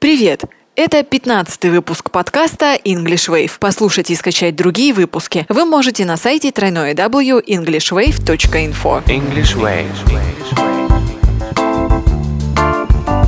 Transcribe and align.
Привет! 0.00 0.42
Это 0.76 1.02
15 1.02 1.66
выпуск 1.66 2.10
подкаста 2.10 2.78
English 2.86 3.28
Wave. 3.28 3.50
Послушать 3.60 4.10
и 4.10 4.14
скачать 4.14 4.56
другие 4.56 4.94
выпуски 4.94 5.44
вы 5.50 5.66
можете 5.66 6.06
на 6.06 6.16
сайте 6.16 6.48
www.englishwave.info. 6.48 9.04
English 9.04 9.58
Wave. 9.58 9.84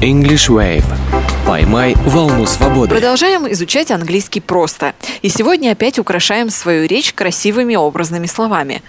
English 0.00 0.48
Wave. 0.48 0.85
Поймай 1.46 1.95
волну 2.06 2.46
свободы. 2.46 2.95
Продолжаем 2.95 3.53
изучать 3.53 3.91
английский 3.91 4.41
просто. 4.41 4.95
И 5.21 5.29
сегодня 5.29 5.73
опять 5.73 5.99
украшаем 5.99 6.49
свою 6.51 6.87
речь 6.87 7.13
красивыми 7.13 7.75
образными 7.75 8.27
словами. 8.27 8.81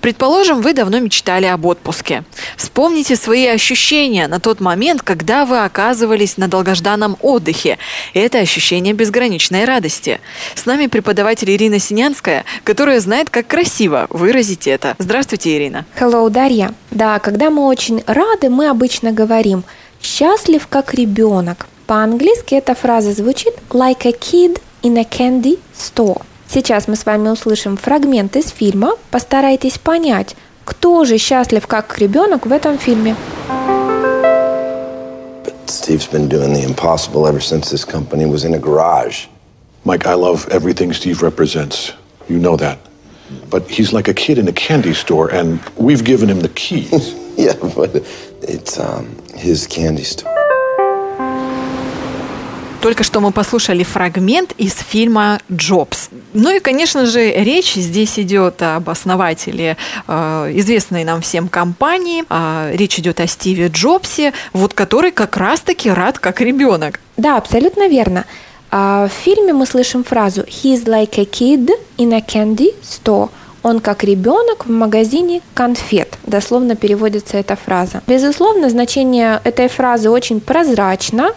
Предположим, 0.00 0.62
вы 0.62 0.72
давно 0.72 1.00
мечтали 1.00 1.44
об 1.46 1.66
отпуске. 1.66 2.22
Вспомните 2.56 3.16
свои 3.16 3.46
ощущения 3.46 4.26
на 4.28 4.40
тот 4.40 4.60
момент, 4.60 5.02
когда 5.02 5.44
вы 5.44 5.62
оказывались 5.62 6.38
на 6.38 6.48
долгожданном 6.48 7.16
отдыхе. 7.20 7.78
Это 8.14 8.38
ощущение 8.38 8.94
безграничной 8.94 9.64
радости. 9.64 10.20
С 10.54 10.64
нами 10.66 10.86
преподаватель 10.86 11.50
Ирина 11.50 11.78
Синянская, 11.78 12.44
которая 12.64 13.00
знает, 13.00 13.28
как 13.30 13.46
красиво 13.46 14.06
выразить 14.10 14.66
это. 14.66 14.96
Здравствуйте, 14.98 15.56
Ирина. 15.56 15.84
Hello, 16.00 16.28
Дарья. 16.30 16.72
Да, 16.90 17.18
когда 17.18 17.50
мы 17.50 17.66
очень 17.66 18.02
рады, 18.06 18.48
мы 18.48 18.68
обычно 18.68 19.12
говорим 19.12 19.64
«счастлив, 20.02 20.66
как 20.66 20.94
ребенок». 20.94 21.66
По-английски 21.86 22.54
эта 22.54 22.74
фраза 22.74 23.12
звучит 23.12 23.54
like 23.70 24.06
a 24.06 24.12
kid 24.12 24.60
in 24.82 24.98
a 24.98 25.02
candy 25.02 25.60
store. 25.78 26.22
Сейчас 26.48 26.88
мы 26.88 26.96
с 26.96 27.04
вами 27.04 27.28
услышим 27.28 27.76
фрагмент 27.76 28.36
из 28.36 28.50
фильма. 28.50 28.94
Постарайтесь 29.10 29.78
понять, 29.78 30.36
кто 30.66 31.04
же 31.04 31.16
счастлив 31.16 31.66
как 31.66 31.98
ребенок 31.98 32.44
в 32.44 32.52
этом 32.52 32.76
фильме. 32.76 33.16
Steve's 35.66 36.06
been 36.06 36.28
doing 36.28 36.52
the 36.52 36.64
impossible 36.64 37.26
ever 37.26 37.40
since 37.40 37.70
this 37.70 37.84
company 37.84 38.26
was 38.26 38.44
in 38.44 38.54
a 38.54 38.58
garage. 38.58 39.26
Mike, 39.84 40.06
I 40.06 40.14
love 40.14 40.46
everything 40.50 40.92
Steve 40.92 41.22
represents. 41.22 41.92
You 42.28 42.38
know 42.38 42.56
that. 42.56 42.78
But 43.48 43.70
he's 43.70 43.92
like 43.92 44.08
a 44.08 44.14
kid 44.14 44.38
in 44.38 44.48
a 44.48 44.52
candy 44.52 44.94
store, 44.94 45.30
and 45.32 45.60
we've 45.76 46.04
given 46.04 46.28
him 46.28 46.40
the 46.40 46.50
keys. 46.50 47.14
Yeah, 47.36 47.52
but 47.76 47.90
it's 48.42 48.78
um, 48.78 49.14
his 49.34 49.66
candy 49.66 50.04
store. 50.04 50.35
Только 52.86 53.02
что 53.02 53.18
мы 53.18 53.32
послушали 53.32 53.82
фрагмент 53.82 54.52
из 54.58 54.74
фильма 54.74 55.40
«Джобс». 55.50 56.08
Ну 56.34 56.54
и, 56.54 56.60
конечно 56.60 57.04
же, 57.04 57.32
речь 57.32 57.74
здесь 57.74 58.16
идет 58.16 58.62
об 58.62 58.88
основателе 58.88 59.76
э, 60.06 60.52
известной 60.54 61.02
нам 61.02 61.20
всем 61.20 61.48
компании. 61.48 62.22
Э, 62.30 62.70
речь 62.76 62.96
идет 63.00 63.18
о 63.18 63.26
Стиве 63.26 63.66
Джобсе, 63.66 64.32
вот 64.52 64.72
который 64.72 65.10
как 65.10 65.36
раз-таки 65.36 65.90
рад 65.90 66.20
как 66.20 66.40
ребенок. 66.40 67.00
Да, 67.16 67.38
абсолютно 67.38 67.88
верно. 67.88 68.24
А, 68.70 69.08
В 69.08 69.24
фильме 69.24 69.52
мы 69.52 69.66
слышим 69.66 70.04
фразу 70.04 70.42
«He's 70.42 70.84
like 70.84 71.18
a 71.18 71.24
kid 71.24 71.68
in 71.98 72.14
a 72.14 72.20
candy 72.20 72.72
store». 72.84 73.30
Он 73.64 73.80
как 73.80 74.04
ребенок 74.04 74.66
в 74.66 74.70
магазине 74.70 75.42
конфет. 75.54 76.18
Дословно 76.22 76.76
переводится 76.76 77.36
эта 77.36 77.56
фраза. 77.56 78.00
Безусловно, 78.06 78.70
значение 78.70 79.40
этой 79.42 79.66
фразы 79.66 80.08
очень 80.08 80.40
прозрачно. 80.40 81.32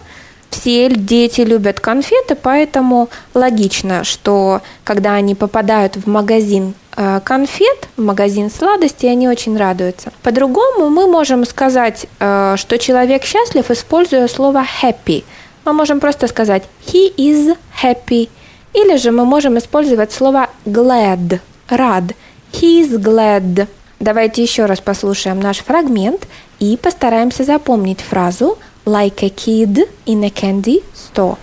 Все 0.49 0.89
дети 0.89 1.41
любят 1.41 1.79
конфеты, 1.79 2.35
поэтому 2.35 3.09
логично, 3.33 4.03
что 4.03 4.61
когда 4.83 5.13
они 5.13 5.35
попадают 5.35 5.95
в 5.95 6.07
магазин 6.07 6.73
э, 6.97 7.21
конфет, 7.23 7.87
в 7.95 8.01
магазин 8.01 8.49
сладостей, 8.49 9.11
они 9.11 9.29
очень 9.29 9.57
радуются. 9.57 10.11
По-другому 10.23 10.89
мы 10.89 11.07
можем 11.07 11.45
сказать, 11.45 12.07
э, 12.19 12.55
что 12.57 12.77
человек 12.77 13.23
счастлив, 13.23 13.69
используя 13.69 14.27
слово 14.27 14.65
happy. 14.81 15.23
Мы 15.65 15.73
можем 15.73 15.99
просто 15.99 16.27
сказать 16.27 16.63
he 16.87 17.13
is 17.15 17.55
happy. 17.83 18.29
Или 18.73 18.97
же 18.97 19.11
мы 19.11 19.25
можем 19.25 19.57
использовать 19.57 20.11
слово 20.11 20.49
glad, 20.65 21.39
рад. 21.69 22.03
He 22.51 22.81
is 22.81 22.97
glad. 22.97 23.67
Давайте 23.99 24.41
еще 24.41 24.65
раз 24.65 24.79
послушаем 24.79 25.39
наш 25.39 25.57
фрагмент 25.57 26.27
и 26.59 26.77
постараемся 26.77 27.43
запомнить 27.43 28.01
фразу 28.01 28.57
like 28.89 29.21
a 29.23 29.29
kid 29.29 29.79
in 30.05 30.23
a 30.23 30.29
candy 30.29 30.83
store. 30.93 31.37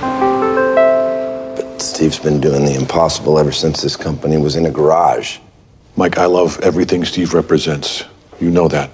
But 0.00 1.78
Steve's 1.78 2.18
been 2.18 2.40
doing 2.40 2.64
the 2.64 2.74
impossible 2.74 3.38
ever 3.38 3.52
since 3.52 3.82
this 3.82 3.94
company 3.96 4.38
was 4.38 4.56
in 4.56 4.64
a 4.66 4.70
garage. 4.70 5.38
Mike, 5.96 6.16
I 6.18 6.24
love 6.24 6.58
everything 6.60 7.04
Steve 7.04 7.34
represents. 7.34 8.04
You 8.40 8.50
know 8.50 8.68
that. 8.68 8.90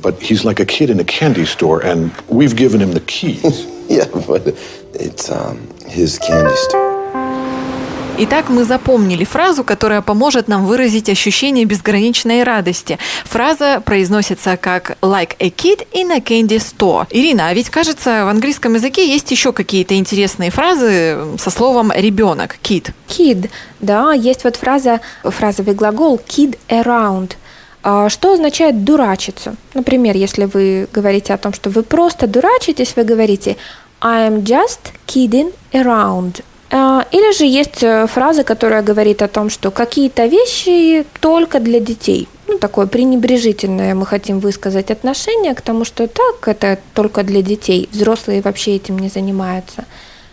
But 0.00 0.20
he's 0.20 0.44
like 0.44 0.58
a 0.58 0.64
kid 0.64 0.88
in 0.88 0.98
a 0.98 1.04
candy 1.04 1.44
store, 1.44 1.84
and 1.84 2.10
we've 2.28 2.56
given 2.56 2.80
him 2.80 2.92
the 2.92 3.00
keys. 3.00 3.72
Yeah, 3.86 4.06
but 4.26 4.46
it's 4.94 5.30
um, 5.30 5.68
his 5.86 6.18
candy 6.18 6.56
store. 6.56 6.83
Итак, 8.16 8.48
мы 8.48 8.62
запомнили 8.62 9.24
фразу, 9.24 9.64
которая 9.64 10.00
поможет 10.00 10.46
нам 10.46 10.66
выразить 10.66 11.08
ощущение 11.08 11.64
безграничной 11.64 12.44
радости. 12.44 12.96
Фраза 13.24 13.82
произносится 13.84 14.56
как 14.56 14.96
«like 15.02 15.34
a 15.40 15.48
kid 15.48 15.84
in 15.92 16.12
a 16.12 16.20
candy 16.20 16.58
store». 16.58 17.08
Ирина, 17.10 17.48
а 17.48 17.54
ведь, 17.54 17.70
кажется, 17.70 18.24
в 18.24 18.28
английском 18.28 18.74
языке 18.74 19.08
есть 19.08 19.32
еще 19.32 19.52
какие-то 19.52 19.96
интересные 19.96 20.52
фразы 20.52 21.18
со 21.38 21.50
словом 21.50 21.90
«ребенок», 21.92 22.56
«kid». 22.62 22.92
Kid, 23.08 23.50
да, 23.80 24.12
есть 24.12 24.44
вот 24.44 24.54
фраза, 24.54 25.00
фразовый 25.24 25.74
глагол 25.74 26.20
kid 26.24 26.56
around. 26.68 27.32
А, 27.82 28.08
Что 28.08 28.34
означает 28.34 28.84
дурачиться? 28.84 29.56
Например, 29.74 30.16
если 30.16 30.44
вы 30.44 30.86
говорите 30.92 31.34
о 31.34 31.38
том, 31.38 31.52
что 31.52 31.68
вы 31.68 31.82
просто 31.82 32.28
дурачитесь, 32.28 32.94
вы 32.94 33.02
говорите 33.02 33.56
I'm 34.00 34.44
just 34.44 34.92
kidding 35.08 35.52
around. 35.72 36.44
Или 37.14 37.32
же 37.32 37.44
есть 37.44 37.84
э, 37.84 38.08
фраза, 38.08 38.42
которая 38.42 38.82
говорит 38.82 39.22
о 39.22 39.28
том, 39.28 39.48
что 39.48 39.70
какие-то 39.70 40.26
вещи 40.26 41.06
только 41.20 41.60
для 41.60 41.78
детей. 41.78 42.26
Ну, 42.48 42.58
такое 42.58 42.86
пренебрежительное 42.86 43.94
мы 43.94 44.04
хотим 44.04 44.40
высказать 44.40 44.90
отношение 44.90 45.54
к 45.54 45.60
тому, 45.60 45.84
что 45.84 46.08
так, 46.08 46.48
это 46.48 46.76
только 46.92 47.22
для 47.22 47.40
детей. 47.40 47.88
Взрослые 47.92 48.42
вообще 48.42 48.74
этим 48.74 48.98
не 48.98 49.08
занимаются. 49.08 49.84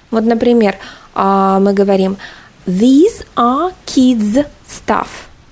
Вот, 0.10 0.24
например, 0.24 0.76
а, 1.14 1.60
мы 1.60 1.74
говорим 1.74 2.18
These 2.66 3.28
are 3.36 3.72
kids 3.86 4.44
stuff. 4.68 5.08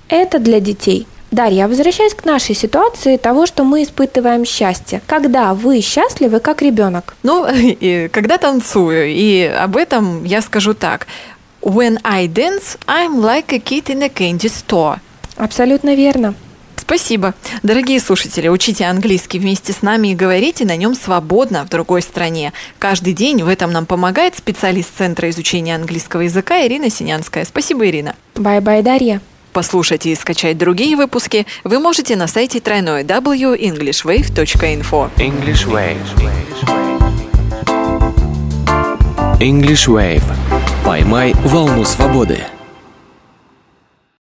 Это 0.08 0.40
для 0.40 0.58
детей. 0.58 1.06
Дарья, 1.30 1.68
возвращаясь 1.68 2.14
к 2.14 2.24
нашей 2.24 2.56
ситуации 2.56 3.16
того, 3.16 3.46
что 3.46 3.62
мы 3.62 3.84
испытываем 3.84 4.44
счастье. 4.44 5.00
Когда 5.06 5.54
вы 5.54 5.80
счастливы, 5.80 6.40
как 6.40 6.60
ребенок? 6.60 7.16
Ну, 7.22 7.46
и 7.52 8.08
когда 8.12 8.38
танцую, 8.38 9.06
и 9.08 9.42
об 9.44 9.76
этом 9.76 10.24
я 10.24 10.42
скажу 10.42 10.74
так. 10.74 11.06
When 11.62 12.00
I 12.02 12.26
dance, 12.26 12.78
I'm 12.86 13.20
like 13.20 13.52
a 13.52 13.58
kid 13.58 13.86
in 13.86 14.02
a 14.02 14.08
candy 14.08 14.50
store. 14.50 14.98
Абсолютно 15.36 15.94
верно. 15.94 16.34
Спасибо. 16.76 17.34
Дорогие 17.62 18.00
слушатели, 18.00 18.48
учите 18.48 18.84
английский 18.86 19.38
вместе 19.38 19.72
с 19.72 19.82
нами 19.82 20.08
и 20.08 20.14
говорите 20.16 20.64
на 20.64 20.76
нем 20.76 20.94
свободно 20.94 21.64
в 21.64 21.68
другой 21.68 22.02
стране. 22.02 22.52
Каждый 22.80 23.12
день 23.12 23.44
в 23.44 23.48
этом 23.48 23.70
нам 23.70 23.86
помогает 23.86 24.36
специалист 24.36 24.88
Центра 24.98 25.30
изучения 25.30 25.76
английского 25.76 26.22
языка 26.22 26.66
Ирина 26.66 26.90
Синянская. 26.90 27.44
Спасибо, 27.44 27.86
Ирина. 27.86 28.16
Bye-bye, 28.34 28.82
Дарья. 28.82 29.20
Послушать 29.52 30.06
и 30.06 30.14
скачать 30.14 30.56
другие 30.58 30.96
выпуски 30.96 31.46
вы 31.64 31.80
можете 31.80 32.16
на 32.16 32.26
сайте 32.26 32.60
тройной 32.60 33.02
www.englishwave.info. 33.02 35.10
English 35.16 35.66
Wave. 35.66 35.96
English 39.40 39.88
Wave. 39.88 40.22
Поймай 40.84 41.34
волну 41.44 41.84
свободы. 41.84 42.44